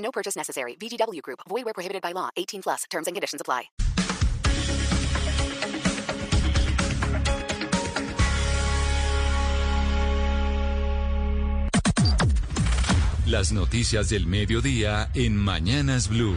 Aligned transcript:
No 0.00 0.10
purchase 0.10 0.36
necessary. 0.36 0.74
VGW 0.76 1.22
Group. 1.22 1.40
Void 1.48 1.64
where 1.64 1.74
prohibited 1.74 2.02
by 2.02 2.12
law. 2.12 2.30
18 2.36 2.62
plus. 2.62 2.84
Terms 2.90 3.06
and 3.06 3.14
conditions 3.14 3.40
apply. 3.40 3.70
Las 13.30 13.52
noticias 13.52 14.08
del 14.08 14.26
mediodía 14.26 15.08
en 15.14 15.36
Mañanas 15.36 16.08
Blue. 16.08 16.34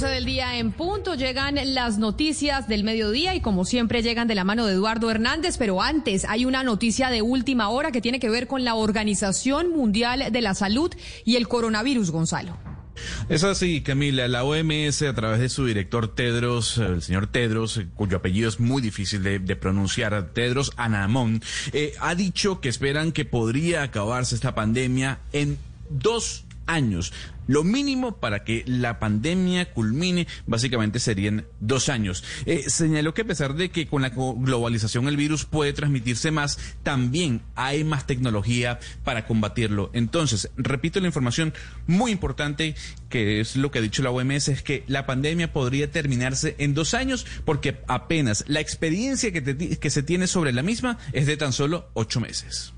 12 0.00 0.14
del 0.14 0.26
día 0.26 0.58
en 0.58 0.70
punto, 0.70 1.16
llegan 1.16 1.58
las 1.74 1.98
noticias 1.98 2.68
del 2.68 2.84
mediodía 2.84 3.34
y 3.34 3.40
como 3.40 3.64
siempre 3.64 4.00
llegan 4.00 4.28
de 4.28 4.36
la 4.36 4.44
mano 4.44 4.64
de 4.64 4.74
Eduardo 4.74 5.10
Hernández, 5.10 5.56
pero 5.58 5.82
antes 5.82 6.24
hay 6.24 6.44
una 6.44 6.62
noticia 6.62 7.10
de 7.10 7.20
última 7.20 7.68
hora 7.70 7.90
que 7.90 8.00
tiene 8.00 8.20
que 8.20 8.30
ver 8.30 8.46
con 8.46 8.62
la 8.62 8.76
Organización 8.76 9.70
Mundial 9.70 10.30
de 10.30 10.40
la 10.40 10.54
Salud 10.54 10.94
y 11.24 11.34
el 11.34 11.48
coronavirus, 11.48 12.12
Gonzalo. 12.12 12.56
Es 13.28 13.42
así, 13.42 13.80
Camila. 13.80 14.28
La 14.28 14.44
OMS, 14.44 15.02
a 15.02 15.14
través 15.14 15.40
de 15.40 15.48
su 15.48 15.66
director 15.66 16.14
Tedros, 16.14 16.78
el 16.78 17.02
señor 17.02 17.26
Tedros, 17.26 17.80
cuyo 17.96 18.18
apellido 18.18 18.48
es 18.48 18.60
muy 18.60 18.80
difícil 18.80 19.24
de, 19.24 19.56
pronunciar, 19.56 20.30
Tedros 20.32 20.70
Anamón, 20.76 21.42
eh, 21.72 21.94
ha 21.98 22.14
dicho 22.14 22.60
que 22.60 22.68
esperan 22.68 23.10
que 23.10 23.24
podría 23.24 23.82
acabarse 23.82 24.36
esta 24.36 24.54
pandemia 24.54 25.18
en 25.32 25.58
dos 25.90 26.44
años. 26.68 27.12
Lo 27.48 27.64
mínimo 27.64 28.18
para 28.18 28.44
que 28.44 28.62
la 28.66 29.00
pandemia 29.00 29.72
culmine 29.72 30.26
básicamente 30.46 31.00
serían 31.00 31.46
dos 31.60 31.88
años. 31.88 32.22
Eh, 32.44 32.64
señaló 32.68 33.14
que 33.14 33.22
a 33.22 33.26
pesar 33.26 33.54
de 33.54 33.70
que 33.70 33.86
con 33.86 34.02
la 34.02 34.10
globalización 34.10 35.08
el 35.08 35.16
virus 35.16 35.46
puede 35.46 35.72
transmitirse 35.72 36.30
más, 36.30 36.58
también 36.82 37.40
hay 37.54 37.84
más 37.84 38.06
tecnología 38.06 38.78
para 39.02 39.26
combatirlo. 39.26 39.90
Entonces, 39.94 40.50
repito 40.56 41.00
la 41.00 41.06
información 41.06 41.54
muy 41.86 42.12
importante 42.12 42.74
que 43.08 43.40
es 43.40 43.56
lo 43.56 43.70
que 43.70 43.78
ha 43.78 43.82
dicho 43.82 44.02
la 44.02 44.10
OMS, 44.10 44.48
es 44.48 44.62
que 44.62 44.84
la 44.86 45.06
pandemia 45.06 45.52
podría 45.52 45.90
terminarse 45.90 46.54
en 46.58 46.74
dos 46.74 46.92
años 46.92 47.26
porque 47.46 47.80
apenas 47.88 48.44
la 48.46 48.60
experiencia 48.60 49.32
que, 49.32 49.78
que 49.78 49.90
se 49.90 50.02
tiene 50.02 50.26
sobre 50.26 50.52
la 50.52 50.62
misma 50.62 50.98
es 51.14 51.26
de 51.26 51.38
tan 51.38 51.54
solo 51.54 51.88
ocho 51.94 52.20
meses. 52.20 52.74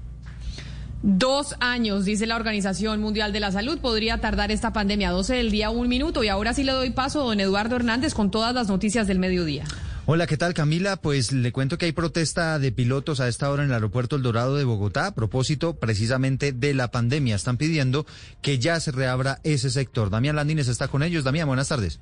Dos 1.02 1.56
años, 1.60 2.04
dice 2.04 2.26
la 2.26 2.36
Organización 2.36 3.00
Mundial 3.00 3.32
de 3.32 3.40
la 3.40 3.50
Salud, 3.50 3.78
podría 3.78 4.20
tardar 4.20 4.50
esta 4.50 4.74
pandemia. 4.74 5.10
12 5.10 5.34
del 5.34 5.50
día, 5.50 5.70
un 5.70 5.88
minuto. 5.88 6.22
Y 6.22 6.28
ahora 6.28 6.52
sí 6.52 6.62
le 6.62 6.72
doy 6.72 6.90
paso 6.90 7.22
a 7.22 7.24
don 7.24 7.40
Eduardo 7.40 7.76
Hernández 7.76 8.12
con 8.12 8.30
todas 8.30 8.54
las 8.54 8.68
noticias 8.68 9.06
del 9.06 9.18
mediodía. 9.18 9.64
Hola, 10.04 10.26
¿qué 10.26 10.36
tal 10.36 10.52
Camila? 10.52 10.96
Pues 10.96 11.32
le 11.32 11.52
cuento 11.52 11.78
que 11.78 11.86
hay 11.86 11.92
protesta 11.92 12.58
de 12.58 12.72
pilotos 12.72 13.20
a 13.20 13.28
esta 13.28 13.50
hora 13.50 13.62
en 13.62 13.70
el 13.70 13.74
aeropuerto 13.74 14.16
El 14.16 14.22
Dorado 14.22 14.56
de 14.56 14.64
Bogotá 14.64 15.06
a 15.06 15.14
propósito 15.14 15.74
precisamente 15.74 16.52
de 16.52 16.74
la 16.74 16.90
pandemia. 16.90 17.36
Están 17.36 17.56
pidiendo 17.56 18.04
que 18.42 18.58
ya 18.58 18.78
se 18.80 18.92
reabra 18.92 19.40
ese 19.42 19.70
sector. 19.70 20.10
Damián 20.10 20.36
Landines 20.36 20.68
está 20.68 20.88
con 20.88 21.02
ellos. 21.02 21.24
Damián, 21.24 21.46
buenas 21.46 21.68
tardes. 21.68 22.00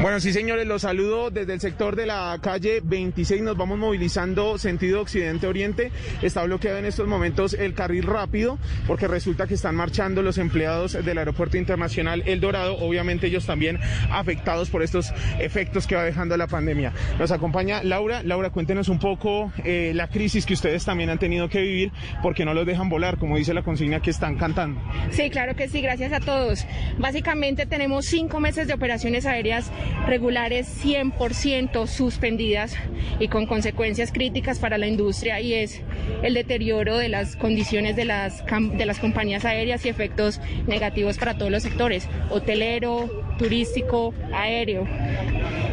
Bueno, 0.00 0.20
sí, 0.20 0.32
señores, 0.32 0.66
los 0.66 0.82
saludo 0.82 1.30
desde 1.30 1.54
el 1.54 1.60
sector 1.60 1.96
de 1.96 2.06
la 2.06 2.38
calle 2.40 2.80
26. 2.82 3.42
Nos 3.42 3.56
vamos 3.56 3.78
movilizando 3.78 4.56
sentido 4.58 5.00
occidente-oriente. 5.00 5.90
Está 6.22 6.44
bloqueado 6.44 6.78
en 6.78 6.84
estos 6.84 7.06
momentos 7.08 7.54
el 7.54 7.74
carril 7.74 8.04
rápido 8.04 8.58
porque 8.86 9.08
resulta 9.08 9.46
que 9.46 9.54
están 9.54 9.74
marchando 9.74 10.22
los 10.22 10.38
empleados 10.38 10.92
del 11.04 11.18
Aeropuerto 11.18 11.56
Internacional 11.56 12.22
El 12.26 12.40
Dorado. 12.40 12.76
Obviamente 12.78 13.26
ellos 13.26 13.44
también 13.46 13.78
afectados 14.10 14.70
por 14.70 14.82
estos 14.82 15.12
efectos 15.40 15.86
que 15.86 15.96
va 15.96 16.04
dejando 16.04 16.36
la 16.36 16.46
pandemia. 16.46 16.92
Nos 17.18 17.30
acompaña 17.30 17.82
Laura. 17.82 18.22
Laura, 18.22 18.50
cuéntenos 18.50 18.88
un 18.88 18.98
poco 18.98 19.52
eh, 19.64 19.92
la 19.94 20.08
crisis 20.08 20.46
que 20.46 20.54
ustedes 20.54 20.84
también 20.84 21.10
han 21.10 21.18
tenido 21.18 21.48
que 21.48 21.60
vivir 21.60 21.92
porque 22.22 22.44
no 22.44 22.54
los 22.54 22.66
dejan 22.66 22.88
volar, 22.88 23.18
como 23.18 23.36
dice 23.36 23.52
la 23.52 23.62
consigna 23.62 24.00
que 24.00 24.10
están 24.10 24.36
cantando. 24.36 24.80
Sí, 25.10 25.28
claro 25.30 25.56
que 25.56 25.68
sí. 25.68 25.80
Gracias 25.80 26.12
a 26.12 26.20
todos. 26.20 26.66
Básicamente 26.98 27.66
tenemos 27.66 28.06
cinco 28.06 28.38
meses 28.40 28.68
de 28.68 28.74
operaciones 28.74 29.26
aéreas 29.26 29.57
regulares 30.06 30.84
100% 30.84 31.86
suspendidas 31.86 32.74
y 33.18 33.28
con 33.28 33.46
consecuencias 33.46 34.12
críticas 34.12 34.58
para 34.58 34.78
la 34.78 34.86
industria 34.86 35.40
y 35.40 35.54
es 35.54 35.80
el 36.22 36.34
deterioro 36.34 36.98
de 36.98 37.08
las 37.08 37.36
condiciones 37.36 37.96
de 37.96 38.04
las, 38.04 38.44
de 38.46 38.86
las 38.86 38.98
compañías 38.98 39.44
aéreas 39.44 39.84
y 39.84 39.88
efectos 39.88 40.40
negativos 40.66 41.18
para 41.18 41.36
todos 41.36 41.50
los 41.50 41.62
sectores, 41.62 42.08
hotelero, 42.30 43.08
turístico, 43.38 44.14
aéreo. 44.32 44.86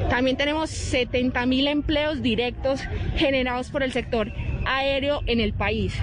También 0.09 0.37
tenemos 0.37 0.69
70 0.69 1.45
mil 1.45 1.67
empleos 1.67 2.21
directos 2.21 2.81
generados 3.15 3.69
por 3.69 3.83
el 3.83 3.91
sector 3.91 4.31
aéreo 4.65 5.21
en 5.25 5.39
el 5.39 5.53
país 5.53 5.93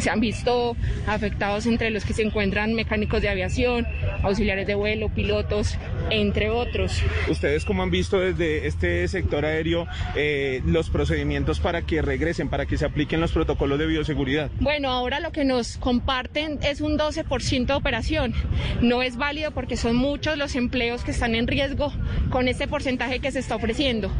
se 0.00 0.10
han 0.10 0.20
visto 0.20 0.76
afectados 1.06 1.66
entre 1.66 1.90
los 1.90 2.04
que 2.04 2.12
se 2.12 2.22
encuentran 2.22 2.74
mecánicos 2.74 3.22
de 3.22 3.28
aviación, 3.28 3.86
auxiliares 4.22 4.66
de 4.66 4.74
vuelo, 4.74 5.08
pilotos, 5.08 5.76
entre 6.10 6.50
otros. 6.50 7.02
¿Ustedes 7.28 7.64
cómo 7.64 7.82
han 7.82 7.90
visto 7.90 8.18
desde 8.18 8.66
este 8.66 9.06
sector 9.08 9.44
aéreo 9.44 9.86
eh, 10.14 10.62
los 10.66 10.90
procedimientos 10.90 11.60
para 11.60 11.82
que 11.82 12.02
regresen, 12.02 12.48
para 12.48 12.66
que 12.66 12.76
se 12.76 12.84
apliquen 12.84 13.20
los 13.20 13.32
protocolos 13.32 13.78
de 13.78 13.86
bioseguridad? 13.86 14.50
Bueno, 14.60 14.90
ahora 14.90 15.20
lo 15.20 15.32
que 15.32 15.44
nos 15.44 15.76
comparten 15.78 16.58
es 16.62 16.80
un 16.80 16.98
12% 16.98 17.66
de 17.66 17.74
operación. 17.74 18.34
No 18.80 19.02
es 19.02 19.16
válido 19.16 19.52
porque 19.52 19.76
son 19.76 19.96
muchos 19.96 20.36
los 20.38 20.56
empleos 20.56 21.04
que 21.04 21.10
están 21.10 21.34
en 21.34 21.46
riesgo 21.46 21.92
con 22.30 22.48
este 22.48 22.68
porcentaje 22.68 23.20
que 23.20 23.32
se 23.32 23.38
está 23.38 23.56
ofreciendo. 23.56 24.10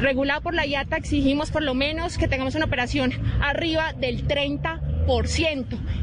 Regulado 0.00 0.42
por 0.42 0.54
la 0.54 0.66
IATA 0.66 0.96
exigimos 0.96 1.50
por 1.50 1.62
lo 1.62 1.74
menos 1.74 2.18
que 2.18 2.28
tengamos 2.28 2.54
una 2.54 2.66
operación 2.66 3.12
arriba 3.40 3.92
del 3.92 4.26
30 4.26 4.80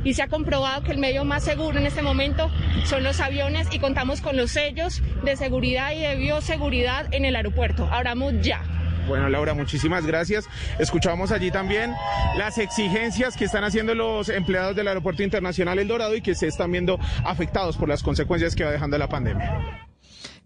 y 0.03 0.16
se 0.16 0.23
ha 0.23 0.27
comprobado 0.27 0.81
que 0.81 0.91
el 0.91 0.97
medio 0.97 1.25
más 1.25 1.43
seguro 1.43 1.77
en 1.77 1.85
este 1.85 2.01
momento 2.01 2.49
son 2.85 3.03
los 3.03 3.19
aviones 3.19 3.67
y 3.71 3.77
contamos 3.77 4.19
con 4.19 4.35
los 4.35 4.49
sellos 4.49 5.03
de 5.23 5.35
seguridad 5.35 5.93
y 5.93 5.99
de 5.99 6.16
bioseguridad 6.16 7.13
en 7.13 7.23
el 7.23 7.35
aeropuerto. 7.35 7.88
Abramos 7.91 8.33
ya. 8.41 8.63
Bueno, 9.07 9.29
Laura, 9.29 9.53
muchísimas 9.53 10.07
gracias. 10.07 10.49
Escuchamos 10.79 11.31
allí 11.31 11.51
también 11.51 11.94
las 12.35 12.57
exigencias 12.57 13.38
que 13.38 13.45
están 13.45 13.63
haciendo 13.63 13.94
los 13.94 14.27
empleados 14.29 14.75
del 14.75 14.88
Aeropuerto 14.88 15.21
Internacional 15.21 15.77
El 15.77 15.88
Dorado 15.88 16.15
y 16.15 16.21
que 16.21 16.33
se 16.33 16.47
están 16.47 16.71
viendo 16.71 16.99
afectados 17.23 17.77
por 17.77 17.88
las 17.88 18.01
consecuencias 18.01 18.55
que 18.55 18.63
va 18.63 18.71
dejando 18.71 18.97
la 18.97 19.07
pandemia. 19.07 19.84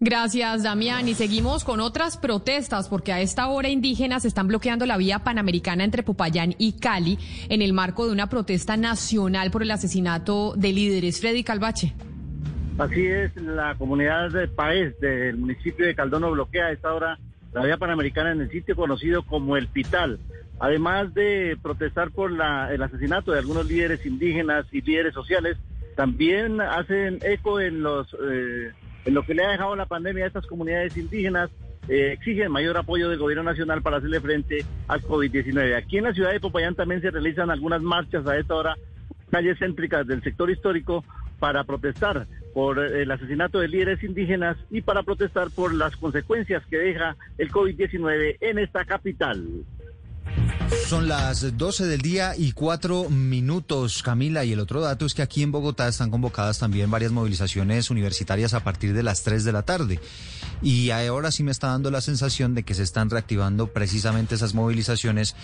Gracias, 0.02 0.62
Damián. 0.62 1.08
Y 1.08 1.14
seguimos 1.14 1.62
con 1.62 1.78
otras 1.78 2.16
protestas, 2.16 2.88
porque 2.88 3.12
a 3.12 3.20
esta 3.20 3.48
hora 3.48 3.68
indígenas 3.68 4.24
están 4.24 4.48
bloqueando 4.48 4.86
la 4.86 4.96
vía 4.96 5.18
panamericana 5.18 5.84
entre 5.84 6.02
Popayán 6.02 6.54
y 6.56 6.72
Cali 6.78 7.18
en 7.50 7.60
el 7.60 7.74
marco 7.74 8.06
de 8.06 8.12
una 8.12 8.26
protesta 8.26 8.78
nacional 8.78 9.50
por 9.50 9.62
el 9.62 9.70
asesinato 9.70 10.54
de 10.56 10.72
líderes. 10.72 11.20
Freddy 11.20 11.44
Calvache. 11.44 11.92
Así 12.78 13.06
es, 13.06 13.36
la 13.36 13.74
comunidad 13.74 14.30
de 14.30 14.48
Paez 14.48 14.98
del 15.00 15.36
municipio 15.36 15.84
de 15.84 15.94
Caldono 15.94 16.30
bloquea 16.30 16.68
a 16.68 16.72
esta 16.72 16.94
hora 16.94 17.18
la 17.52 17.62
vía 17.62 17.76
panamericana 17.76 18.32
en 18.32 18.40
el 18.40 18.50
sitio 18.50 18.74
conocido 18.74 19.22
como 19.22 19.58
El 19.58 19.68
Pital. 19.68 20.18
Además 20.60 21.12
de 21.12 21.58
protestar 21.60 22.10
por 22.10 22.32
la, 22.32 22.72
el 22.72 22.82
asesinato 22.82 23.32
de 23.32 23.40
algunos 23.40 23.66
líderes 23.66 24.06
indígenas 24.06 24.64
y 24.72 24.80
líderes 24.80 25.12
sociales, 25.12 25.58
también 25.94 26.62
hacen 26.62 27.18
eco 27.22 27.60
en 27.60 27.82
los... 27.82 28.06
Eh, 28.14 28.70
en 29.04 29.14
lo 29.14 29.24
que 29.24 29.34
le 29.34 29.44
ha 29.44 29.50
dejado 29.50 29.76
la 29.76 29.86
pandemia 29.86 30.24
a 30.24 30.28
estas 30.28 30.46
comunidades 30.46 30.96
indígenas, 30.96 31.50
eh, 31.88 32.12
exigen 32.12 32.52
mayor 32.52 32.76
apoyo 32.76 33.08
del 33.08 33.18
gobierno 33.18 33.42
nacional 33.42 33.82
para 33.82 33.96
hacerle 33.96 34.20
frente 34.20 34.64
al 34.88 35.02
COVID-19. 35.02 35.76
Aquí 35.76 35.98
en 35.98 36.04
la 36.04 36.14
ciudad 36.14 36.32
de 36.32 36.40
Popayán 36.40 36.74
también 36.74 37.00
se 37.00 37.10
realizan 37.10 37.50
algunas 37.50 37.82
marchas 37.82 38.26
a 38.26 38.38
esta 38.38 38.54
hora, 38.54 38.76
calles 39.30 39.58
céntricas 39.58 40.06
del 40.06 40.22
sector 40.22 40.50
histórico, 40.50 41.04
para 41.40 41.64
protestar 41.64 42.26
por 42.54 42.78
el 42.78 43.10
asesinato 43.10 43.60
de 43.60 43.68
líderes 43.68 44.04
indígenas 44.04 44.56
y 44.70 44.82
para 44.82 45.02
protestar 45.02 45.50
por 45.50 45.74
las 45.74 45.96
consecuencias 45.96 46.64
que 46.66 46.76
deja 46.76 47.16
el 47.38 47.50
COVID-19 47.50 48.36
en 48.40 48.58
esta 48.58 48.84
capital. 48.84 49.64
Son 50.86 51.08
las 51.08 51.56
12 51.56 51.86
del 51.86 52.00
día 52.00 52.34
y 52.36 52.52
cuatro 52.52 53.08
minutos, 53.08 54.02
Camila. 54.02 54.44
Y 54.44 54.52
el 54.52 54.60
otro 54.60 54.80
dato 54.80 55.06
es 55.06 55.14
que 55.14 55.22
aquí 55.22 55.42
en 55.42 55.52
Bogotá 55.52 55.88
están 55.88 56.10
convocadas 56.10 56.58
también 56.58 56.90
varias 56.90 57.12
movilizaciones 57.12 57.90
universitarias 57.90 58.54
a 58.54 58.64
partir 58.64 58.92
de 58.92 59.02
las 59.02 59.22
3 59.22 59.44
de 59.44 59.52
la 59.52 59.62
tarde. 59.62 60.00
Y 60.62 60.90
ahora 60.90 61.30
sí 61.30 61.42
me 61.42 61.50
está 61.50 61.68
dando 61.68 61.90
la 61.90 62.00
sensación 62.00 62.54
de 62.54 62.64
que 62.64 62.74
se 62.74 62.82
están 62.82 63.08
reactivando 63.08 63.68
precisamente 63.68 64.34
esas 64.34 64.54
movilizaciones 64.54 65.34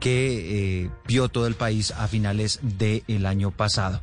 que 0.00 0.84
eh, 0.84 0.90
vio 1.06 1.28
todo 1.28 1.46
el 1.46 1.54
país 1.54 1.92
a 1.92 2.08
finales 2.08 2.60
del 2.62 3.26
año 3.26 3.50
pasado. 3.50 4.00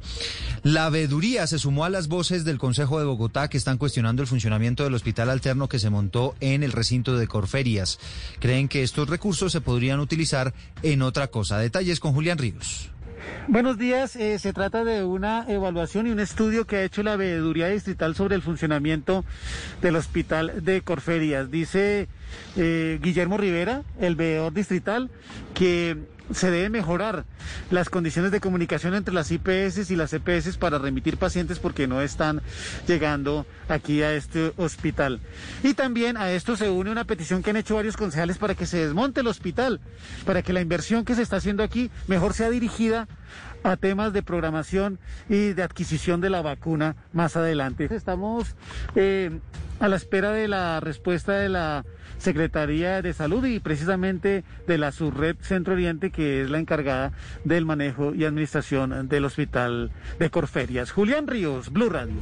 La 0.63 0.89
veeduría 0.89 1.45
se 1.45 1.59
sumó 1.59 1.83
a 1.83 1.89
las 1.89 2.07
voces 2.07 2.45
del 2.45 2.57
Consejo 2.57 2.97
de 2.97 3.03
Bogotá 3.03 3.49
que 3.49 3.57
están 3.57 3.77
cuestionando 3.77 4.21
el 4.21 4.29
funcionamiento 4.29 4.85
del 4.85 4.93
hospital 4.93 5.29
alterno 5.29 5.67
que 5.67 5.77
se 5.77 5.89
montó 5.89 6.35
en 6.39 6.63
el 6.63 6.71
recinto 6.71 7.17
de 7.17 7.27
Corferias. 7.27 7.99
Creen 8.39 8.69
que 8.69 8.81
estos 8.81 9.09
recursos 9.09 9.51
se 9.51 9.59
podrían 9.59 9.99
utilizar 9.99 10.53
en 10.81 11.01
otra 11.01 11.27
cosa. 11.27 11.57
Detalles 11.57 11.99
con 11.99 12.13
Julián 12.13 12.37
Ríos. 12.37 12.89
Buenos 13.49 13.77
días, 13.77 14.15
eh, 14.15 14.39
se 14.39 14.53
trata 14.53 14.85
de 14.85 15.03
una 15.03 15.45
evaluación 15.49 16.07
y 16.07 16.11
un 16.11 16.21
estudio 16.21 16.65
que 16.65 16.77
ha 16.77 16.83
hecho 16.83 17.03
la 17.03 17.17
Veeduría 17.17 17.67
Distrital 17.67 18.15
sobre 18.15 18.35
el 18.35 18.41
funcionamiento 18.41 19.25
del 19.81 19.97
Hospital 19.97 20.63
de 20.63 20.81
Corferias. 20.81 21.51
Dice 21.51 22.07
eh, 22.55 22.99
Guillermo 23.01 23.37
Rivera, 23.37 23.83
el 23.99 24.15
veedor 24.15 24.53
distrital, 24.53 25.09
que 25.53 25.97
se 26.31 26.51
deben 26.51 26.71
mejorar 26.71 27.25
las 27.69 27.89
condiciones 27.89 28.31
de 28.31 28.39
comunicación 28.39 28.93
entre 28.93 29.13
las 29.13 29.31
IPS 29.31 29.91
y 29.91 29.95
las 29.95 30.13
EPS 30.13 30.57
para 30.57 30.77
remitir 30.77 31.17
pacientes 31.17 31.59
porque 31.59 31.87
no 31.87 32.01
están 32.01 32.41
llegando 32.87 33.45
aquí 33.67 34.01
a 34.01 34.13
este 34.13 34.53
hospital. 34.57 35.19
Y 35.63 35.73
también 35.73 36.17
a 36.17 36.31
esto 36.31 36.55
se 36.55 36.69
une 36.69 36.91
una 36.91 37.03
petición 37.03 37.43
que 37.43 37.49
han 37.49 37.57
hecho 37.57 37.75
varios 37.75 37.97
concejales 37.97 38.37
para 38.37 38.55
que 38.55 38.65
se 38.65 38.77
desmonte 38.77 39.21
el 39.21 39.27
hospital, 39.27 39.81
para 40.25 40.41
que 40.41 40.53
la 40.53 40.61
inversión 40.61 41.05
que 41.05 41.15
se 41.15 41.21
está 41.21 41.37
haciendo 41.37 41.63
aquí 41.63 41.91
mejor 42.07 42.33
sea 42.33 42.49
dirigida 42.49 43.07
a 43.63 43.77
temas 43.77 44.13
de 44.13 44.23
programación 44.23 44.99
y 45.29 45.53
de 45.53 45.63
adquisición 45.63 46.21
de 46.21 46.29
la 46.29 46.41
vacuna 46.41 46.95
más 47.13 47.37
adelante. 47.37 47.87
Estamos 47.91 48.55
eh, 48.95 49.39
a 49.79 49.87
la 49.87 49.95
espera 49.95 50.31
de 50.31 50.47
la 50.47 50.79
respuesta 50.79 51.33
de 51.33 51.49
la 51.49 51.85
Secretaría 52.23 53.01
de 53.01 53.13
Salud 53.13 53.45
y 53.45 53.59
precisamente 53.59 54.45
de 54.65 54.77
la 54.77 54.93
Subred 54.93 55.35
Centro 55.41 55.73
Oriente, 55.73 56.09
que 56.09 56.41
es 56.41 56.49
la 56.49 56.57
encargada 56.57 57.11
del 57.43 57.65
manejo 57.65 58.15
y 58.15 58.23
administración 58.23 59.09
del 59.09 59.25
Hospital 59.25 59.91
de 60.19 60.29
Corferias. 60.29 60.91
Julián 60.91 61.27
Ríos, 61.27 61.69
Blue 61.69 61.89
Radio. 61.89 62.15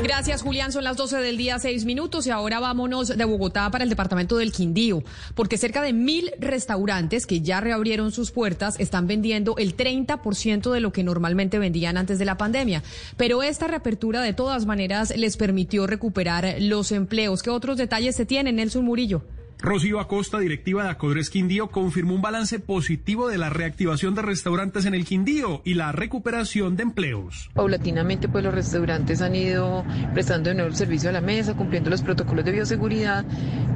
Gracias, 0.00 0.42
Julián. 0.42 0.72
Son 0.72 0.84
las 0.84 0.96
12 0.96 1.18
del 1.18 1.36
día, 1.36 1.58
seis 1.58 1.84
minutos. 1.84 2.26
Y 2.26 2.30
ahora 2.30 2.60
vámonos 2.60 3.08
de 3.08 3.24
Bogotá 3.24 3.70
para 3.70 3.84
el 3.84 3.90
departamento 3.90 4.36
del 4.36 4.52
Quindío, 4.52 5.02
porque 5.34 5.58
cerca 5.58 5.82
de 5.82 5.92
mil 5.92 6.32
restaurantes 6.38 7.26
que 7.26 7.40
ya 7.40 7.60
reabrieron 7.60 8.12
sus 8.12 8.30
puertas 8.30 8.78
están 8.80 9.06
vendiendo 9.06 9.54
el 9.58 9.76
30% 9.76 10.72
de 10.72 10.80
lo 10.80 10.92
que 10.92 11.04
normalmente 11.04 11.58
vendían 11.58 11.96
antes 11.96 12.18
de 12.18 12.24
la 12.24 12.36
pandemia. 12.36 12.82
Pero 13.16 13.42
esta 13.42 13.68
reapertura, 13.68 14.20
de 14.22 14.32
todas 14.32 14.66
maneras, 14.66 15.16
les 15.16 15.36
permitió 15.36 15.86
recuperar 15.86 16.56
los 16.60 16.90
empleos. 16.92 17.42
¿Qué 17.42 17.50
otros 17.50 17.76
detalles 17.76 18.16
se 18.16 18.26
tienen, 18.26 18.56
Nelson 18.56 18.84
Murillo? 18.84 19.22
Rocío 19.62 20.00
Acosta, 20.00 20.40
directiva 20.40 20.82
de 20.82 20.90
Acodres 20.90 21.30
Quindío, 21.30 21.68
confirmó 21.68 22.16
un 22.16 22.20
balance 22.20 22.58
positivo 22.58 23.28
de 23.28 23.38
la 23.38 23.48
reactivación 23.48 24.16
de 24.16 24.22
restaurantes 24.22 24.86
en 24.86 24.94
el 24.94 25.04
Quindío 25.04 25.62
y 25.64 25.74
la 25.74 25.92
recuperación 25.92 26.74
de 26.74 26.82
empleos. 26.82 27.48
Paulatinamente, 27.54 28.28
pues 28.28 28.42
los 28.42 28.52
restaurantes 28.52 29.22
han 29.22 29.36
ido 29.36 29.84
prestando 30.14 30.50
de 30.50 30.56
nuevo 30.56 30.70
el 30.70 30.76
servicio 30.76 31.10
a 31.10 31.12
la 31.12 31.20
mesa, 31.20 31.54
cumpliendo 31.54 31.90
los 31.90 32.02
protocolos 32.02 32.44
de 32.44 32.50
bioseguridad. 32.50 33.24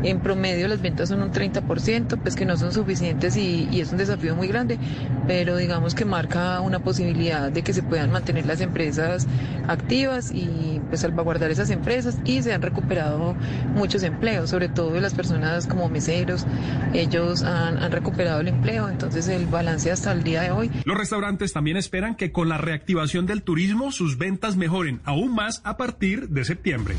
En 0.06 0.20
promedio 0.20 0.68
las 0.68 0.80
ventas 0.80 1.08
son 1.08 1.20
un 1.20 1.32
30%, 1.32 2.20
pues 2.22 2.36
que 2.36 2.44
no 2.44 2.56
son 2.56 2.72
suficientes 2.72 3.36
y, 3.36 3.68
es 3.80 3.90
un 3.90 3.98
desafío 3.98 4.36
muy 4.36 4.46
grande, 4.46 4.78
pero 5.26 5.56
digamos 5.56 5.96
que 5.96 6.04
marca 6.04 6.60
una 6.60 6.78
posibilidad 6.78 7.50
de 7.50 7.62
que 7.62 7.72
se 7.72 7.82
puedan 7.82 8.12
mantener 8.12 8.46
las 8.46 8.60
empresas 8.60 9.26
activas 9.66 10.30
y 10.32 10.80
pues 10.88 11.00
salvaguardar 11.00 11.50
esas 11.50 11.70
empresas 11.70 12.18
y 12.24 12.40
se 12.40 12.52
han 12.52 12.62
recuperado 12.62 13.34
muchos 13.74 14.04
empleos, 14.04 14.50
sobre 14.50 14.68
todo 14.68 15.00
las 15.00 15.12
personas 15.12 15.66
como 15.66 15.88
meseros, 15.88 16.46
ellos 16.94 17.42
han, 17.42 17.90
recuperado 17.90 18.40
el 18.42 18.48
empleo, 18.48 18.88
entonces 18.88 19.26
el 19.26 19.46
balance 19.46 19.90
hasta 19.90 20.12
el 20.12 20.22
día 20.22 20.42
de 20.42 20.52
hoy. 20.52 20.70
Los 20.84 20.96
restaurantes 20.96 21.52
también 21.52 21.76
esperan 21.76 22.14
que 22.14 22.30
con 22.30 22.48
la 22.48 22.58
reactivación 22.58 23.26
del 23.26 23.42
turismo 23.42 23.90
sus 23.90 24.18
ventas 24.18 24.56
mejoren 24.56 25.00
aún 25.02 25.34
más 25.34 25.62
a 25.64 25.76
partir 25.76 26.28
de 26.28 26.44
septiembre. 26.44 26.94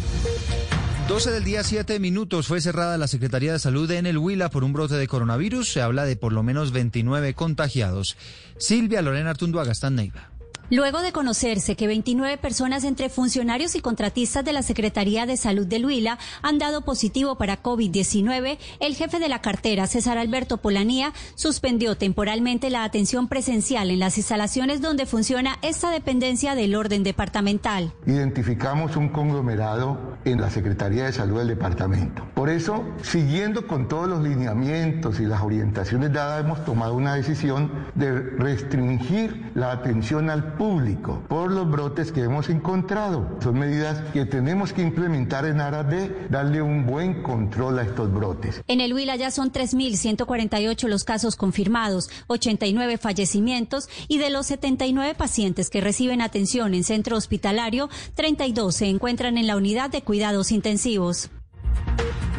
12 1.08 1.32
del 1.32 1.46
día, 1.46 1.64
7 1.64 2.02
minutos. 2.02 2.48
Fue 2.48 2.60
cerrada 2.60 2.98
la 2.98 3.08
Secretaría 3.08 3.54
de 3.54 3.60
Salud 3.60 3.90
en 3.92 4.06
el 4.06 4.18
Huila 4.18 4.50
por 4.50 4.66
un 4.66 4.74
brote 4.74 4.96
de 4.96 5.08
coronavirus. 5.08 5.72
Se 5.72 5.82
habla 5.82 6.04
de 6.04 6.18
por 6.18 6.34
lo 6.34 6.44
menos 6.44 6.74
29 6.74 7.34
contagiados. 7.34 8.18
Silvia 8.58 9.02
Lorena 9.02 9.30
Artunduaga 9.30 9.72
está 9.72 9.90
Neiva. 9.90 10.37
Luego 10.70 11.02
de 11.02 11.14
conocerse 11.14 11.78
que 11.78 11.88
29 11.88 12.38
personas 12.38 12.84
entre 12.84 13.08
funcionarios 13.08 13.76
y 13.76 13.80
contratistas 13.80 14.44
de 14.44 14.52
la 14.52 14.64
Secretaría 14.64 15.26
de 15.26 15.38
Salud 15.38 15.66
del 15.66 15.86
Huila 15.86 16.20
han 16.42 16.60
dado 16.60 16.82
positivo 16.82 17.38
para 17.38 17.64
COVID-19, 17.64 18.58
el 18.82 18.96
jefe 18.96 19.20
de 19.20 19.30
la 19.30 19.40
cartera, 19.40 19.88
César 19.88 20.18
Alberto 20.18 20.58
Polanía, 20.58 21.14
suspendió 21.36 21.96
temporalmente 21.96 22.70
la 22.70 22.84
atención 22.84 23.30
presencial 23.30 23.92
en 23.92 24.00
las 24.00 24.18
instalaciones 24.18 24.82
donde 24.82 25.06
funciona 25.06 25.58
esta 25.62 25.90
dependencia 25.90 26.54
del 26.54 26.76
orden 26.76 27.02
departamental. 27.02 27.94
Identificamos 28.06 28.98
un 28.98 29.08
conglomerado 29.08 30.18
en 30.26 30.42
la 30.42 30.50
Secretaría 30.50 31.06
de 31.06 31.14
Salud 31.14 31.38
del 31.38 31.48
departamento. 31.48 32.28
Por 32.34 32.50
eso, 32.50 32.84
siguiendo 33.04 33.68
con 33.68 33.88
todos 33.88 34.10
los 34.10 34.22
lineamientos 34.22 35.22
y 35.22 35.26
las 35.26 35.42
orientaciones 35.42 36.12
dadas, 36.12 36.44
hemos 36.44 36.66
tomado 36.66 36.94
una 36.94 37.16
decisión 37.16 37.72
de 37.96 38.12
restringir 38.12 39.50
la 39.56 39.72
atención 39.72 40.30
al 40.30 40.57
público 40.58 41.24
por 41.28 41.52
los 41.52 41.70
brotes 41.70 42.12
que 42.12 42.22
hemos 42.22 42.50
encontrado. 42.50 43.38
Son 43.42 43.58
medidas 43.58 44.02
que 44.12 44.26
tenemos 44.26 44.74
que 44.74 44.82
implementar 44.82 45.46
en 45.46 45.62
aras 45.62 45.90
de 45.90 46.28
darle 46.30 46.62
un 46.62 46.86
buen 46.86 47.24
control 47.24 47.80
a 47.80 47.84
estos 47.84 48.12
brotes. 48.12 48.62
En 48.68 48.82
el 48.82 48.94
Huila 48.94 49.16
ya 49.16 49.32
son 49.32 49.52
3.148 49.52 50.88
los 50.88 51.04
casos 51.04 51.36
confirmados, 51.36 52.10
89 52.28 52.98
fallecimientos 52.98 53.90
y 54.08 54.18
de 54.18 54.30
los 54.30 54.48
79 54.48 55.16
pacientes 55.16 55.70
que 55.70 55.82
reciben 55.82 56.22
atención 56.22 56.74
en 56.74 56.84
centro 56.84 57.18
hospitalario, 57.18 57.90
32 58.16 58.76
se 58.76 58.88
encuentran 58.88 59.38
en 59.38 59.48
la 59.48 59.56
unidad 59.56 59.90
de 59.90 60.02
cuidados 60.02 60.52
intensivos. 60.52 61.30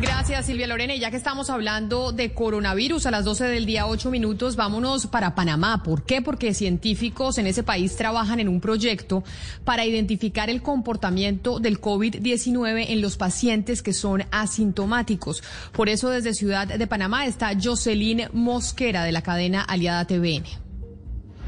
Gracias, 0.01 0.47
Silvia 0.47 0.69
Lorena. 0.69 0.95
Y 0.95 1.01
ya 1.01 1.11
que 1.11 1.17
estamos 1.17 1.51
hablando 1.51 2.13
de 2.13 2.33
coronavirus 2.33 3.07
a 3.07 3.11
las 3.11 3.25
12 3.25 3.47
del 3.47 3.67
día, 3.67 3.89
8 3.89 4.11
minutos, 4.11 4.55
vámonos 4.55 5.09
para 5.09 5.35
Panamá. 5.35 5.83
¿Por 5.83 6.05
qué? 6.05 6.23
Porque 6.23 6.55
científicos 6.55 7.37
en 7.39 7.49
ese 7.49 7.65
país 7.65 7.97
trabajan 7.97 8.39
en 8.39 8.49
un 8.49 8.61
proyecto 8.61 9.25
para 9.65 9.85
identificar 9.85 10.51
el 10.51 10.63
comportamiento 10.63 11.59
del 11.59 11.81
COVID-19 11.81 12.87
en 12.91 13.03
los 13.03 13.17
pacientes 13.17 13.83
que 13.83 13.93
son 13.93 14.23
asintomáticos. 14.31 15.43
Por 15.73 15.89
eso, 15.89 16.11
desde 16.11 16.33
Ciudad 16.33 16.69
de 16.69 16.87
Panamá 16.87 17.27
está 17.27 17.51
Jocelyn 17.61 18.29
Mosquera 18.33 19.03
de 19.03 19.11
la 19.11 19.23
cadena 19.23 19.63
Aliada 19.63 20.07
TVN. 20.07 20.68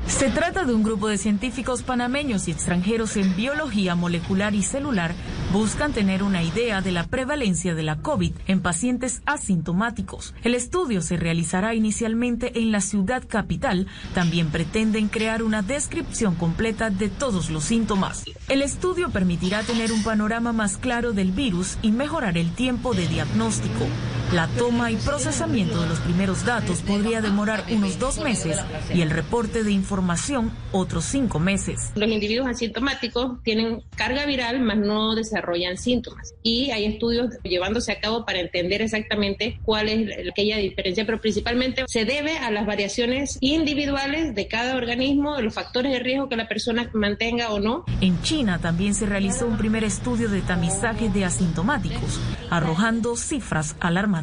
Se 0.07 0.29
trata 0.29 0.65
de 0.65 0.75
un 0.75 0.83
grupo 0.83 1.09
de 1.09 1.19
científicos 1.19 1.83
panameños 1.83 2.49
y 2.49 2.51
extranjeros 2.51 3.17
en 3.17 3.35
biología 3.37 3.95
molecular 3.95 4.55
y 4.55 4.63
celular. 4.63 5.15
Buscan 5.53 5.93
tener 5.93 6.23
una 6.23 6.43
idea 6.43 6.81
de 6.81 6.93
la 6.93 7.07
prevalencia 7.07 7.75
de 7.75 7.83
la 7.83 7.97
COVID 7.97 8.33
en 8.47 8.61
pacientes 8.61 9.23
asintomáticos. 9.25 10.35
El 10.43 10.55
estudio 10.55 11.01
se 11.01 11.17
realizará 11.17 11.75
inicialmente 11.75 12.61
en 12.61 12.73
la 12.73 12.81
ciudad 12.81 13.23
capital. 13.27 13.87
También 14.15 14.51
pretenden 14.51 15.09
crear 15.09 15.43
una 15.43 15.63
descripción 15.63 16.35
completa 16.35 16.91
de 16.91 17.09
todos 17.09 17.51
los 17.51 17.65
síntomas. 17.65 18.25
El 18.49 18.63
estudio 18.63 19.11
permitirá 19.11 19.63
tener 19.63 19.93
un 19.93 20.03
panorama 20.03 20.53
más 20.53 20.77
claro 20.77 21.13
del 21.13 21.31
virus 21.31 21.79
y 21.83 21.93
mejorar 21.93 22.37
el 22.37 22.53
tiempo 22.55 22.95
de 22.95 23.07
diagnóstico. 23.07 23.87
La 24.33 24.47
toma 24.47 24.93
y 24.93 24.97
procesamiento 24.97 25.83
de 25.83 25.89
los 25.89 25.99
primeros 25.99 26.45
datos 26.45 26.83
podría 26.83 27.21
demorar 27.21 27.65
unos 27.69 27.99
dos 27.99 28.21
meses 28.21 28.59
y 28.95 29.01
el 29.01 29.11
reporte 29.11 29.65
de 29.65 29.73
información 29.73 30.53
otros 30.71 31.05
cinco 31.05 31.41
meses. 31.41 31.91
Los 31.97 32.09
individuos 32.09 32.47
asintomáticos 32.47 33.43
tienen 33.43 33.83
carga 33.97 34.27
viral, 34.27 34.61
mas 34.61 34.79
no 34.79 35.17
desarrollan 35.17 35.77
síntomas. 35.77 36.33
Y 36.45 36.71
hay 36.71 36.85
estudios 36.85 37.35
llevándose 37.43 37.91
a 37.91 38.01
cabo 38.01 38.25
para 38.25 38.39
entender 38.39 38.83
exactamente 38.83 39.59
cuál 39.65 39.89
es 39.89 40.29
aquella 40.31 40.59
diferencia, 40.59 41.05
pero 41.05 41.21
principalmente 41.21 41.83
se 41.89 42.05
debe 42.05 42.39
a 42.39 42.53
las 42.53 42.67
variaciones 42.67 43.37
individuales 43.41 44.37
de 44.37 44.47
cada 44.47 44.77
organismo, 44.77 45.37
de 45.37 45.43
los 45.43 45.55
factores 45.55 45.91
de 45.91 45.99
riesgo 45.99 46.29
que 46.29 46.37
la 46.37 46.47
persona 46.47 46.89
mantenga 46.95 47.51
o 47.51 47.59
no. 47.59 47.85
En 48.01 48.23
China 48.23 48.61
también 48.61 48.95
se 48.95 49.07
realizó 49.07 49.49
un 49.49 49.59
primer 49.59 49.83
estudio 49.83 50.29
de 50.29 50.41
tamizaje 50.41 51.09
de 51.09 51.25
asintomáticos, 51.25 52.21
arrojando 52.49 53.17
cifras 53.17 53.75
alarmantes. 53.81 54.20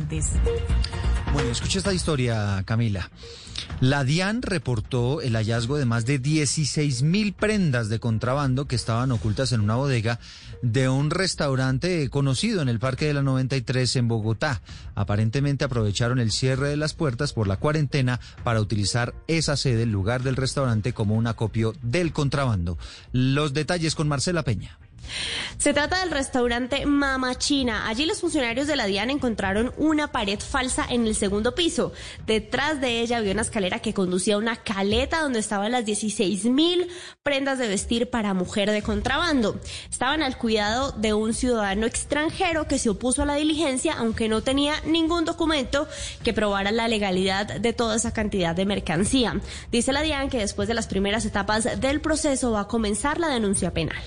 Bueno, 1.34 1.50
escucha 1.50 1.80
esta 1.80 1.94
historia, 1.94 2.64
Camila. 2.66 3.10
La 3.80 4.04
DIAN 4.04 4.42
reportó 4.42 5.22
el 5.22 5.36
hallazgo 5.36 5.78
de 5.78 5.86
más 5.86 6.06
de 6.06 6.20
16 6.20 7.04
mil 7.04 7.34
prendas 7.34 7.90
de 7.90 8.00
contrabando 8.00 8.68
que 8.68 8.76
estaban 8.76 9.12
ocultas 9.12 9.52
en 9.52 9.62
una 9.62 9.76
bodega 9.76 10.20
de 10.62 10.90
un 10.90 11.12
restaurante 11.12 12.10
conocido 12.10 12.62
en 12.62 12.70
el 12.70 12.80
Parque 12.80 13.06
de 13.06 13.14
la 13.14 13.22
93 13.22 13.98
en 13.98 14.08
Bogotá. 14.08 14.62
Aparentemente 14.96 15.66
aprovecharon 15.66 16.20
el 16.20 16.32
cierre 16.32 16.70
de 16.70 16.78
las 16.78 16.94
puertas 16.94 17.34
por 17.34 17.48
la 17.48 17.58
cuarentena 17.58 18.20
para 18.44 18.62
utilizar 18.62 19.14
esa 19.28 19.58
sede, 19.58 19.84
el 19.84 19.92
lugar 19.92 20.24
del 20.24 20.36
restaurante, 20.36 20.94
como 20.94 21.16
un 21.16 21.28
acopio 21.28 21.74
del 21.82 22.14
contrabando. 22.14 22.78
Los 23.12 23.54
detalles 23.54 23.96
con 23.96 24.08
Marcela 24.08 24.44
Peña. 24.44 24.80
Se 25.58 25.74
trata 25.74 26.00
del 26.00 26.12
restaurante 26.12 26.86
Mama 26.86 27.36
China. 27.36 27.88
Allí 27.88 28.06
los 28.06 28.22
funcionarios 28.22 28.68
de 28.68 28.76
la 28.76 28.86
DIAN 28.86 29.10
encontraron 29.10 29.74
una 29.78 30.12
pared 30.12 30.40
falsa 30.40 30.86
en 30.88 31.08
el 31.08 31.16
segundo 31.16 31.56
piso. 31.56 31.94
Detrás 32.26 32.80
de 32.80 33.02
ella 33.02 33.18
había 33.18 33.32
una 33.32 33.42
escalera 33.42 33.80
que 33.80 33.94
conducía 33.94 34.36
a 34.36 34.38
una 34.38 34.58
caleta 34.58 35.22
donde 35.22 35.40
estaban 35.40 35.72
las 35.72 35.84
16 35.84 36.46
mil 36.46 36.88
prendas 37.24 37.58
de 37.58 37.68
vestir 37.68 38.10
para 38.10 38.34
mujer 38.34 38.70
de 38.70 38.84
contrabando. 38.84 39.60
Estaban 39.90 40.22
al 40.22 40.38
cuidado 40.38 40.92
de 40.92 41.14
un 41.14 41.34
ciudadano 41.34 41.88
extranjero 41.88 42.68
que 42.68 42.78
se 42.78 42.90
opuso 42.90 43.24
a 43.24 43.26
la 43.26 43.36
diligencia, 43.36 43.96
aunque 43.98 44.30
no 44.30 44.44
tenía 44.44 44.76
ningún 44.86 45.26
documento 45.26 45.88
que 46.24 46.34
probara 46.34 46.72
la 46.72 46.88
legalidad 46.88 47.60
de 47.60 47.74
toda 47.74 47.96
esa 47.96 48.14
cantidad 48.14 48.56
de 48.56 48.66
mercancía. 48.66 49.42
Dice 49.72 49.92
la 49.92 50.04
DIAN 50.04 50.30
que 50.30 50.38
después 50.38 50.68
de 50.68 50.76
las 50.76 50.88
primeras 50.88 51.26
etapas 51.26 51.80
del 51.80 52.00
proceso 52.00 52.52
va 52.52 52.62
a 52.62 52.68
comenzar 52.68 53.20
la 53.20 53.30
denuncia 53.30 53.74
penal. 53.74 54.04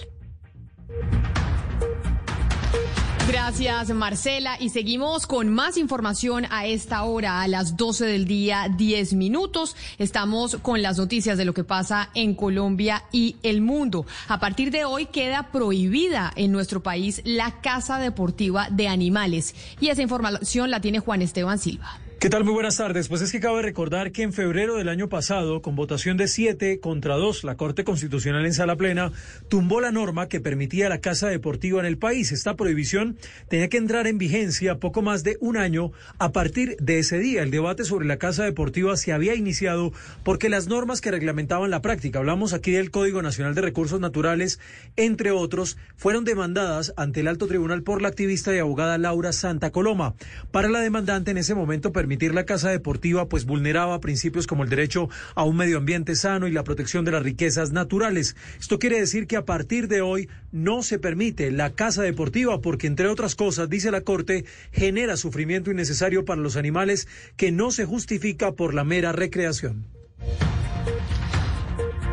Gracias, 3.30 3.90
Marcela. 3.90 4.56
Y 4.58 4.70
seguimos 4.70 5.28
con 5.28 5.50
más 5.50 5.76
información 5.76 6.46
a 6.50 6.66
esta 6.66 7.04
hora, 7.04 7.42
a 7.42 7.46
las 7.46 7.76
12 7.76 8.04
del 8.04 8.24
día, 8.24 8.66
10 8.76 9.12
minutos. 9.12 9.76
Estamos 9.98 10.56
con 10.56 10.82
las 10.82 10.98
noticias 10.98 11.38
de 11.38 11.44
lo 11.44 11.54
que 11.54 11.62
pasa 11.62 12.10
en 12.14 12.34
Colombia 12.34 13.04
y 13.12 13.36
el 13.44 13.60
mundo. 13.60 14.04
A 14.26 14.40
partir 14.40 14.72
de 14.72 14.84
hoy 14.84 15.06
queda 15.06 15.52
prohibida 15.52 16.32
en 16.34 16.50
nuestro 16.50 16.82
país 16.82 17.22
la 17.24 17.60
caza 17.60 18.00
deportiva 18.00 18.68
de 18.68 18.88
animales. 18.88 19.54
Y 19.80 19.90
esa 19.90 20.02
información 20.02 20.68
la 20.68 20.80
tiene 20.80 20.98
Juan 20.98 21.22
Esteban 21.22 21.60
Silva. 21.60 22.00
¿Qué 22.20 22.28
tal? 22.28 22.44
Muy 22.44 22.52
buenas 22.52 22.76
tardes. 22.76 23.08
Pues 23.08 23.22
es 23.22 23.32
que 23.32 23.40
cabe 23.40 23.62
recordar 23.62 24.12
que 24.12 24.20
en 24.20 24.34
febrero 24.34 24.76
del 24.76 24.90
año 24.90 25.08
pasado, 25.08 25.62
con 25.62 25.74
votación 25.74 26.18
de 26.18 26.28
siete 26.28 26.78
contra 26.78 27.16
dos, 27.16 27.44
la 27.44 27.56
Corte 27.56 27.82
Constitucional 27.82 28.44
en 28.44 28.52
sala 28.52 28.76
plena 28.76 29.10
tumbó 29.48 29.80
la 29.80 29.90
norma 29.90 30.28
que 30.28 30.38
permitía 30.38 30.90
la 30.90 31.00
caza 31.00 31.28
deportiva 31.28 31.80
en 31.80 31.86
el 31.86 31.96
país. 31.96 32.30
Esta 32.30 32.56
prohibición 32.56 33.16
tenía 33.48 33.70
que 33.70 33.78
entrar 33.78 34.06
en 34.06 34.18
vigencia 34.18 34.78
poco 34.78 35.00
más 35.00 35.24
de 35.24 35.38
un 35.40 35.56
año 35.56 35.92
a 36.18 36.30
partir 36.30 36.76
de 36.76 36.98
ese 36.98 37.18
día. 37.18 37.42
El 37.42 37.50
debate 37.50 37.84
sobre 37.84 38.04
la 38.04 38.18
caza 38.18 38.44
deportiva 38.44 38.98
se 38.98 39.14
había 39.14 39.34
iniciado 39.34 39.90
porque 40.22 40.50
las 40.50 40.68
normas 40.68 41.00
que 41.00 41.10
reglamentaban 41.10 41.70
la 41.70 41.80
práctica, 41.80 42.18
hablamos 42.18 42.52
aquí 42.52 42.72
del 42.72 42.90
Código 42.90 43.22
Nacional 43.22 43.54
de 43.54 43.62
Recursos 43.62 43.98
Naturales, 43.98 44.60
entre 44.96 45.30
otros, 45.30 45.78
fueron 45.96 46.26
demandadas 46.26 46.92
ante 46.98 47.20
el 47.20 47.28
alto 47.28 47.46
tribunal 47.46 47.82
por 47.82 48.02
la 48.02 48.08
activista 48.08 48.54
y 48.54 48.58
abogada 48.58 48.98
Laura 48.98 49.32
Santa 49.32 49.70
Coloma. 49.70 50.16
Para 50.50 50.68
la 50.68 50.80
demandante 50.80 51.30
en 51.30 51.38
ese 51.38 51.54
momento 51.54 51.94
permitir 52.10 52.34
la 52.34 52.44
caza 52.44 52.70
deportiva 52.70 53.28
pues 53.28 53.44
vulneraba 53.44 54.00
principios 54.00 54.48
como 54.48 54.64
el 54.64 54.68
derecho 54.68 55.08
a 55.36 55.44
un 55.44 55.56
medio 55.56 55.78
ambiente 55.78 56.16
sano 56.16 56.48
y 56.48 56.50
la 56.50 56.64
protección 56.64 57.04
de 57.04 57.12
las 57.12 57.22
riquezas 57.22 57.70
naturales. 57.70 58.34
Esto 58.58 58.80
quiere 58.80 58.98
decir 58.98 59.28
que 59.28 59.36
a 59.36 59.44
partir 59.44 59.86
de 59.86 60.00
hoy 60.00 60.28
no 60.50 60.82
se 60.82 60.98
permite 60.98 61.52
la 61.52 61.70
caza 61.70 62.02
deportiva 62.02 62.60
porque 62.60 62.88
entre 62.88 63.06
otras 63.06 63.36
cosas, 63.36 63.70
dice 63.70 63.92
la 63.92 64.00
Corte, 64.00 64.44
genera 64.72 65.16
sufrimiento 65.16 65.70
innecesario 65.70 66.24
para 66.24 66.40
los 66.40 66.56
animales 66.56 67.06
que 67.36 67.52
no 67.52 67.70
se 67.70 67.84
justifica 67.84 68.50
por 68.50 68.74
la 68.74 68.82
mera 68.82 69.12
recreación. 69.12 69.86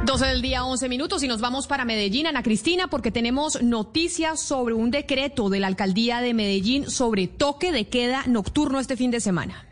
12 0.07 0.25
del 0.25 0.41
día, 0.41 0.63
11 0.63 0.87
minutos 0.87 1.21
y 1.23 1.27
nos 1.27 1.41
vamos 1.41 1.67
para 1.67 1.83
Medellín, 1.83 2.27
Ana 2.27 2.41
Cristina, 2.41 2.87
porque 2.87 3.11
tenemos 3.11 3.61
noticias 3.61 4.39
sobre 4.39 4.73
un 4.73 4.89
decreto 4.89 5.49
de 5.49 5.59
la 5.59 5.67
alcaldía 5.67 6.21
de 6.21 6.33
Medellín 6.33 6.89
sobre 6.89 7.27
toque 7.27 7.73
de 7.73 7.89
queda 7.89 8.23
nocturno 8.25 8.79
este 8.79 8.95
fin 8.95 9.11
de 9.11 9.19
semana. 9.19 9.66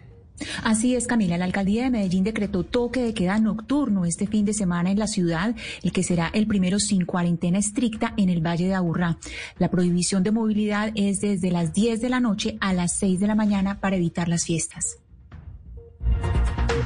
Así 0.64 0.96
es, 0.96 1.08
Camila. 1.08 1.38
La 1.38 1.46
alcaldía 1.46 1.84
de 1.84 1.90
Medellín 1.90 2.24
decretó 2.24 2.64
toque 2.64 3.02
de 3.02 3.14
queda 3.14 3.40
nocturno 3.40 4.06
este 4.06 4.28
fin 4.28 4.46
de 4.46 4.54
semana 4.54 4.92
en 4.92 5.00
la 5.00 5.08
ciudad, 5.08 5.56
el 5.84 5.92
que 5.92 6.04
será 6.04 6.30
el 6.34 6.48
primero 6.48 6.80
sin 6.80 7.06
cuarentena 7.06 7.60
estricta 7.60 8.14
en 8.18 8.30
el 8.30 8.46
Valle 8.46 8.68
de 8.68 8.76
Aburrá. 8.76 9.18
La 9.58 9.70
prohibición 9.70 10.24
de 10.24 10.32
movilidad 10.32 10.92
es 10.96 11.22
desde 11.22 11.52
las 11.52 11.74
10 11.74 12.02
de 12.02 12.10
la 12.10 12.20
noche 12.20 12.58
a 12.60 12.74
las 12.74 12.98
6 12.98 13.20
de 13.20 13.28
la 13.28 13.36
mañana 13.36 13.80
para 13.80 13.96
evitar 13.96 14.28
las 14.28 14.46
fiestas. 14.46 15.05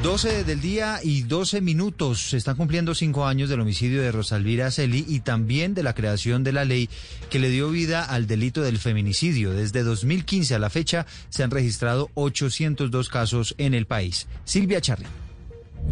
12 0.01 0.46
del 0.46 0.62
día 0.62 1.01
y 1.03 1.24
12 1.24 1.60
minutos. 1.60 2.29
Se 2.29 2.38
están 2.38 2.56
cumpliendo 2.56 2.96
cinco 2.96 3.25
años 3.25 3.50
del 3.50 3.60
homicidio 3.60 4.01
de 4.01 4.13
Rosalvira 4.13 4.72
Celi 4.72 5.03
y 5.06 5.20
también 5.20 5.74
de 5.74 5.84
la 5.84 5.94
creación 5.94 6.41
de 6.41 6.53
la 6.53 6.63
ley 6.63 6.89
que 7.29 7.38
le 7.38 7.50
dio 7.50 7.70
vida 7.70 8.06
al 8.06 8.25
delito 8.25 8.62
del 8.62 8.77
feminicidio. 8.77 9.51
Desde 9.51 9.84
2015 9.84 10.56
a 10.56 10.60
la 10.60 10.70
fecha 10.70 11.06
se 11.27 11.44
han 11.44 11.51
registrado 11.51 12.12
802 12.13 13.10
casos 13.10 13.56
en 13.58 13.74
el 13.74 13.88
país. 13.88 14.27
Silvia 14.46 14.79
Charri. 14.79 15.06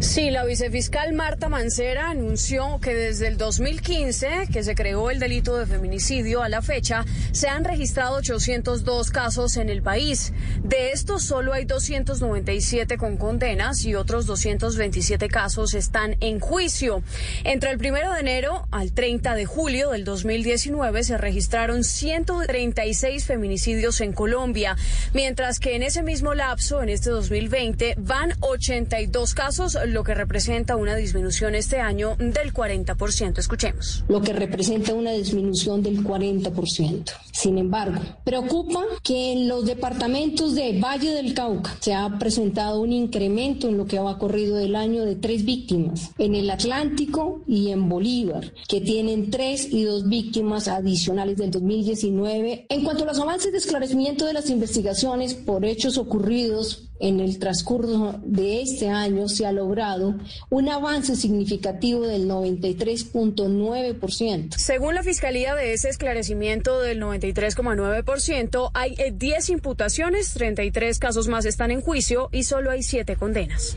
Sí, 0.00 0.30
la 0.30 0.44
vicefiscal 0.44 1.12
Marta 1.12 1.48
Mancera 1.48 2.10
anunció 2.10 2.78
que 2.80 2.94
desde 2.94 3.26
el 3.26 3.36
2015, 3.36 4.46
que 4.52 4.62
se 4.62 4.76
creó 4.76 5.10
el 5.10 5.18
delito 5.18 5.56
de 5.56 5.66
feminicidio 5.66 6.40
a 6.40 6.48
la 6.48 6.62
fecha, 6.62 7.04
se 7.32 7.48
han 7.48 7.64
registrado 7.64 8.14
802 8.14 9.10
casos 9.10 9.56
en 9.56 9.68
el 9.68 9.82
país. 9.82 10.32
De 10.62 10.92
estos, 10.92 11.24
solo 11.24 11.52
hay 11.52 11.64
297 11.64 12.96
con 12.96 13.16
condenas 13.16 13.84
y 13.84 13.96
otros 13.96 14.26
227 14.26 15.26
casos 15.26 15.74
están 15.74 16.16
en 16.20 16.38
juicio. 16.38 17.02
Entre 17.42 17.72
el 17.72 17.78
1 17.78 18.12
de 18.14 18.20
enero 18.20 18.68
al 18.70 18.92
30 18.92 19.34
de 19.34 19.46
julio 19.46 19.90
del 19.90 20.04
2019 20.04 21.02
se 21.02 21.18
registraron 21.18 21.82
136 21.82 23.24
feminicidios 23.24 24.00
en 24.00 24.12
Colombia, 24.12 24.76
mientras 25.12 25.58
que 25.58 25.74
en 25.74 25.82
ese 25.82 26.04
mismo 26.04 26.34
lapso, 26.34 26.84
en 26.84 26.88
este 26.88 27.10
2020, 27.10 27.96
van 27.98 28.32
82 28.40 29.34
casos 29.34 29.76
lo 29.92 30.04
que 30.04 30.14
representa 30.14 30.76
una 30.76 30.96
disminución 30.96 31.54
este 31.54 31.80
año 31.80 32.16
del 32.18 32.52
40%. 32.52 33.38
Escuchemos. 33.38 34.04
Lo 34.08 34.20
que 34.20 34.32
representa 34.32 34.94
una 34.94 35.12
disminución 35.12 35.82
del 35.82 36.02
40%. 36.04 37.12
Sin 37.32 37.58
embargo, 37.58 38.00
preocupa 38.24 38.84
que 39.02 39.32
en 39.32 39.48
los 39.48 39.64
departamentos 39.64 40.54
de 40.54 40.80
Valle 40.80 41.12
del 41.12 41.34
Cauca 41.34 41.76
se 41.80 41.94
ha 41.94 42.18
presentado 42.18 42.80
un 42.80 42.92
incremento 42.92 43.68
en 43.68 43.76
lo 43.76 43.86
que 43.86 43.98
ha 43.98 44.18
corrido 44.18 44.56
del 44.56 44.74
año 44.74 45.04
de 45.04 45.16
tres 45.16 45.44
víctimas. 45.44 46.10
En 46.18 46.34
el 46.34 46.50
Atlántico 46.50 47.42
y 47.46 47.70
en 47.70 47.88
Bolívar, 47.88 48.52
que 48.68 48.80
tienen 48.80 49.30
tres 49.30 49.68
y 49.70 49.84
dos 49.84 50.08
víctimas 50.08 50.68
adicionales 50.68 51.36
del 51.36 51.50
2019. 51.50 52.66
En 52.68 52.84
cuanto 52.84 53.04
a 53.04 53.06
los 53.06 53.20
avances 53.20 53.52
de 53.52 53.58
esclarecimiento 53.58 54.24
de 54.26 54.32
las 54.32 54.50
investigaciones 54.50 55.34
por 55.34 55.64
hechos 55.64 55.98
ocurridos 55.98 56.87
en 57.00 57.20
el 57.20 57.38
transcurso 57.38 58.20
de 58.24 58.62
este 58.62 58.88
año 58.88 59.28
se 59.28 59.46
ha 59.46 59.52
logrado 59.52 60.16
un 60.50 60.68
avance 60.68 61.14
significativo 61.16 62.06
del 62.06 62.28
93.9%. 62.28 64.56
Según 64.56 64.94
la 64.94 65.02
Fiscalía 65.02 65.54
de 65.54 65.72
ese 65.72 65.88
esclarecimiento 65.88 66.80
del 66.80 67.00
93,9%, 67.00 68.70
hay 68.74 68.96
10 69.12 69.48
imputaciones, 69.50 70.32
33 70.34 70.98
casos 70.98 71.28
más 71.28 71.44
están 71.44 71.70
en 71.70 71.80
juicio 71.80 72.28
y 72.32 72.42
solo 72.44 72.70
hay 72.70 72.82
7 72.82 73.16
condenas. 73.16 73.76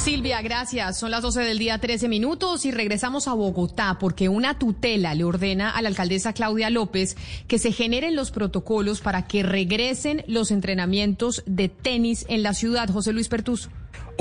Silvia, 0.00 0.40
gracias. 0.40 0.98
Son 0.98 1.10
las 1.10 1.20
12 1.20 1.42
del 1.42 1.58
día, 1.58 1.76
13 1.76 2.08
minutos 2.08 2.64
y 2.64 2.70
regresamos 2.70 3.28
a 3.28 3.34
Bogotá 3.34 3.98
porque 4.00 4.30
una 4.30 4.58
tutela 4.58 5.14
le 5.14 5.24
ordena 5.24 5.68
a 5.70 5.82
la 5.82 5.90
alcaldesa 5.90 6.32
Claudia 6.32 6.70
López 6.70 7.18
que 7.46 7.58
se 7.58 7.70
generen 7.70 8.16
los 8.16 8.30
protocolos 8.30 9.02
para 9.02 9.26
que 9.26 9.42
regresen 9.42 10.24
los 10.26 10.52
entrenamientos 10.52 11.42
de 11.44 11.68
tenis 11.68 12.24
en 12.30 12.42
la 12.42 12.54
ciudad. 12.54 12.88
José 12.88 13.12
Luis 13.12 13.28
Pertus. 13.28 13.68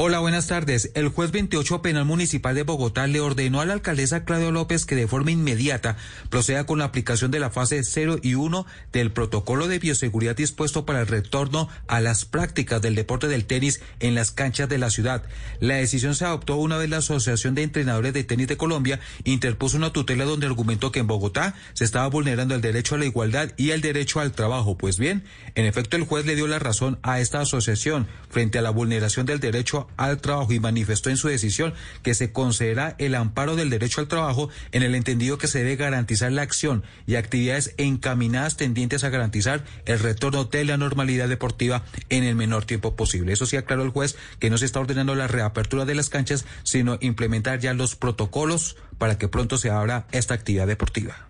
Hola, 0.01 0.20
buenas 0.20 0.48
tardes. 0.48 0.91
El 0.94 1.10
juez 1.10 1.32
28 1.32 1.82
Penal 1.82 2.06
Municipal 2.06 2.56
de 2.56 2.63
Bogotá 2.63 3.06
le 3.06 3.20
ordenó 3.20 3.60
a 3.60 3.65
la 3.65 3.74
alcaldesa 3.74 4.24
Claudia 4.24 4.50
López 4.50 4.86
que 4.86 4.96
de 4.96 5.10
forma 5.10 5.32
inmediata 5.32 5.98
proceda 6.29 6.65
con 6.65 6.79
la 6.79 6.86
aplicación 6.86 7.32
de 7.32 7.41
la 7.41 7.50
fase 7.50 7.84
0 7.84 8.20
y 8.22 8.36
1 8.36 8.65
del 8.94 9.12
protocolo 9.12 9.68
de 9.68 9.77
bioseguridad 9.77 10.38
dispuesto 10.38 10.86
para 10.86 11.01
el 11.01 11.08
retorno 11.08 11.68
a 11.89 12.00
las 12.00 12.24
prácticas 12.24 12.82
del 12.82 12.96
deporte 12.96 13.27
del 13.27 13.44
tenis 13.44 13.82
en 14.00 14.15
las 14.15 14.32
canchas 14.32 14.70
de 14.70 14.77
la 14.77 14.89
ciudad. 14.89 15.22
La 15.60 15.75
decisión 15.75 16.15
se 16.15 16.24
adoptó 16.24 16.56
una 16.56 16.77
vez 16.77 16.89
la 16.89 17.00
Asociación 17.00 17.53
de 17.53 17.63
Entrenadores 17.63 18.13
de 18.13 18.24
Tenis 18.24 18.48
de 18.48 18.56
Colombia 18.56 19.01
interpuso 19.25 19.75
una 19.75 19.91
tutela 19.91 20.24
donde 20.24 20.48
argumentó 20.48 20.94
que 20.94 21.00
en 21.00 21.08
Bogotá 21.08 21.56
se 21.74 21.84
estaba 21.84 22.08
vulnerando 22.08 22.56
el 22.56 22.62
derecho 22.62 22.96
a 22.96 23.00
la 23.00 23.06
igualdad 23.06 23.51
y 23.58 23.72
el 23.72 23.82
derecho 23.82 24.22
al 24.22 24.32
trabajo. 24.32 24.77
Pues 24.77 24.98
bien, 24.98 25.25
en 25.56 25.65
efecto, 25.65 25.98
el 25.98 26.06
juez 26.06 26.25
le 26.25 26.38
dio 26.38 26.48
la 26.48 26.58
razón 26.58 27.00
a 27.03 27.20
esta 27.20 27.41
asociación 27.41 28.08
frente 28.29 28.60
a 28.60 28.62
la 28.62 28.70
vulneración 28.70 29.25
del 29.25 29.41
derecho 29.41 29.88
al 29.98 30.19
trabajo 30.19 30.53
y 30.53 30.60
manifestó 30.60 31.10
en 31.10 31.17
su 31.17 31.27
decisión 31.27 31.74
que 32.03 32.13
se 32.13 32.31
considera 32.31 32.96
el 32.98 33.15
amparo 33.15 33.55
del 33.55 33.69
derecho 33.69 34.01
al 34.01 34.08
trabajo 34.08 34.50
en 34.72 34.84
el 34.84 34.96
entendido 34.96 35.38
que 35.38 35.48
se 35.48 35.60
debe 35.60 35.75
garantizar 35.75 36.31
la 36.31 36.41
acción 36.41 36.84
y 37.08 37.15
actividades 37.15 37.74
encaminadas 37.77 38.58
tendientes 38.58 39.03
a 39.03 39.10
garantizar 39.10 39.63
el 39.86 40.00
retorno 40.00 40.46
de 40.46 40.65
la 40.65 40.77
normalidad 40.77 41.29
deportiva 41.29 41.84
en 42.10 42.24
el 42.24 42.36
menor 42.36 42.65
tiempo 42.65 42.96
posible. 42.96 43.34
Eso 43.34 43.46
sí 43.46 43.58
aclaró 43.58 43.84
el 43.84 43.89
juez 43.89 44.15
que 44.39 44.50
no 44.50 44.58
se 44.58 44.65
está 44.65 44.79
ordenando 44.79 45.15
la 45.15 45.27
reapertura 45.27 45.86
de 45.86 45.96
las 45.96 46.10
canchas, 46.10 46.46
sino 46.63 46.98
implementar 47.01 47.60
ya 47.60 47.74
los 47.74 47.96
protocolos 47.96 48.77
para 48.98 49.17
que 49.17 49.27
pronto 49.27 49.58
se 49.58 49.69
abra 49.69 50.08
esta 50.12 50.34
actividad 50.34 50.67
deportiva. 50.67 51.29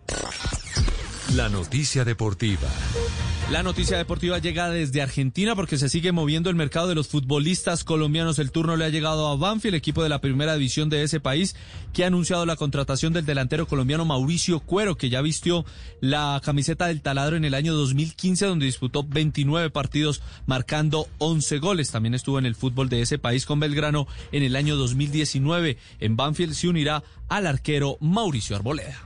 La 1.35 1.47
noticia 1.47 2.03
deportiva. 2.05 2.67
La 3.51 3.61
noticia 3.61 3.97
deportiva 3.97 4.39
llega 4.39 4.69
desde 4.71 5.03
Argentina 5.03 5.55
porque 5.55 5.77
se 5.77 5.87
sigue 5.87 6.11
moviendo 6.11 6.49
el 6.49 6.55
mercado 6.55 6.87
de 6.87 6.95
los 6.95 7.07
futbolistas 7.07 7.83
colombianos. 7.83 8.39
El 8.39 8.51
turno 8.51 8.75
le 8.75 8.85
ha 8.85 8.89
llegado 8.89 9.27
a 9.27 9.35
Banfield, 9.35 9.75
equipo 9.75 10.01
de 10.01 10.09
la 10.09 10.21
primera 10.21 10.53
división 10.53 10.89
de 10.89 11.03
ese 11.03 11.19
país, 11.19 11.55
que 11.93 12.03
ha 12.03 12.07
anunciado 12.07 12.47
la 12.47 12.55
contratación 12.55 13.13
del 13.13 13.27
delantero 13.27 13.67
colombiano 13.67 14.05
Mauricio 14.05 14.59
Cuero, 14.59 14.97
que 14.97 15.11
ya 15.11 15.21
vistió 15.21 15.65
la 16.01 16.41
camiseta 16.43 16.87
del 16.87 17.01
taladro 17.01 17.37
en 17.37 17.45
el 17.45 17.53
año 17.53 17.75
2015, 17.75 18.47
donde 18.47 18.65
disputó 18.65 19.03
29 19.03 19.69
partidos, 19.69 20.23
marcando 20.47 21.07
11 21.19 21.59
goles. 21.59 21.91
También 21.91 22.15
estuvo 22.15 22.39
en 22.39 22.47
el 22.47 22.55
fútbol 22.55 22.89
de 22.89 23.01
ese 23.01 23.19
país 23.19 23.45
con 23.45 23.59
Belgrano 23.59 24.07
en 24.31 24.41
el 24.41 24.55
año 24.55 24.75
2019. 24.77 25.77
En 25.99 26.15
Banfield 26.15 26.53
se 26.55 26.69
unirá 26.69 27.03
al 27.27 27.45
arquero 27.45 27.97
Mauricio 27.99 28.55
Arboleda. 28.55 29.05